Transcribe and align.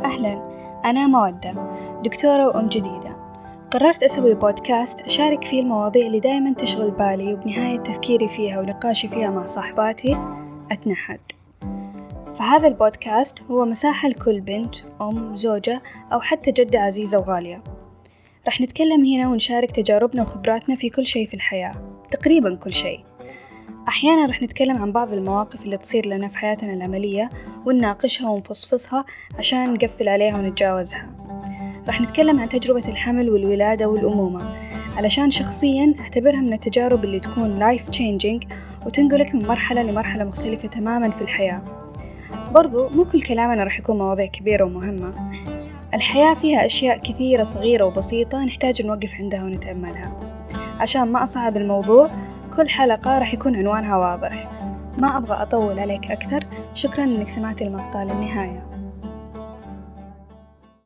أهلا 0.00 0.32
أنا 0.84 1.06
مودة 1.06 1.54
دكتورة 2.04 2.46
وأم 2.46 2.68
جديدة. 2.68 3.16
قررت 3.70 4.02
أسوي 4.02 4.34
بودكاست 4.34 5.00
أشارك 5.00 5.44
فيه 5.44 5.60
المواضيع 5.62 6.06
اللي 6.06 6.20
دايما 6.20 6.54
تشغل 6.54 6.90
بالي 6.90 7.34
وبنهاية 7.34 7.78
تفكيري 7.78 8.28
فيها 8.28 8.60
ونقاشي 8.60 9.08
فيها 9.08 9.30
مع 9.30 9.44
صاحباتي 9.44 10.18
أتنحد 10.72 11.20
فهذا 12.38 12.68
البودكاست 12.68 13.42
هو 13.50 13.64
مساحة 13.64 14.08
لكل 14.08 14.40
بنت 14.40 14.74
أم 15.00 15.36
زوجة 15.36 15.82
أو 16.12 16.20
حتى 16.20 16.52
جدة 16.52 16.78
عزيزة 16.80 17.18
وغالية. 17.18 17.62
رح 18.48 18.60
نتكلم 18.60 19.04
هنا 19.04 19.28
ونشارك 19.28 19.70
تجاربنا 19.70 20.22
وخبراتنا 20.22 20.76
في 20.76 20.90
كل 20.90 21.06
شيء 21.06 21.28
في 21.28 21.34
الحياة 21.34 21.74
تقريبا 22.10 22.54
كل 22.54 22.74
شيء. 22.74 23.04
أحيانا 23.88 24.26
رح 24.26 24.42
نتكلم 24.42 24.78
عن 24.78 24.92
بعض 24.92 25.12
المواقف 25.12 25.64
اللي 25.64 25.76
تصير 25.76 26.06
لنا 26.06 26.28
في 26.28 26.36
حياتنا 26.36 26.72
العملية 26.72 27.30
ونناقشها 27.66 28.30
ونفصفصها 28.30 29.04
عشان 29.38 29.74
نقفل 29.74 30.08
عليها 30.08 30.38
ونتجاوزها. 30.38 31.10
رح 31.88 32.00
نتكلم 32.00 32.40
عن 32.40 32.48
تجربة 32.48 32.88
الحمل 32.88 33.30
والولادة 33.30 33.88
والأمومة 33.88 34.56
علشان 34.96 35.30
شخصيا 35.30 35.94
أعتبرها 36.00 36.40
من 36.40 36.52
التجارب 36.52 37.04
اللي 37.04 37.20
تكون 37.20 37.58
life 37.58 37.90
changing 37.90 38.44
وتنقلك 38.86 39.34
من 39.34 39.46
مرحلة 39.46 39.82
لمرحلة 39.82 40.24
مختلفة 40.24 40.68
تماما 40.68 41.10
في 41.10 41.20
الحياة. 41.20 41.62
برضو 42.54 42.88
مو 42.88 43.04
كل 43.04 43.22
كلامنا 43.22 43.64
رح 43.64 43.78
يكون 43.78 43.98
مواضيع 43.98 44.26
كبيرة 44.26 44.64
ومهمة. 44.64 45.32
الحياة 45.94 46.34
فيها 46.34 46.66
أشياء 46.66 46.98
كثيرة 46.98 47.44
صغيرة 47.44 47.84
وبسيطة 47.84 48.44
نحتاج 48.44 48.82
نوقف 48.82 49.14
عندها 49.20 49.44
ونتأملها. 49.44 50.18
عشان 50.80 51.02
ما 51.02 51.22
أصعب 51.22 51.56
الموضوع 51.56 52.10
كل 52.56 52.68
حلقة 52.68 53.18
راح 53.18 53.34
يكون 53.34 53.56
عنوانها 53.56 53.96
واضح. 53.96 54.48
ما 54.98 55.16
أبغى 55.16 55.42
أطول 55.42 55.78
عليك 55.78 56.10
أكثر. 56.10 56.46
شكرا 56.74 57.04
إنك 57.04 57.28
سمعت 57.28 57.62
المقطع 57.62 58.02
للنهاية. 58.02 58.71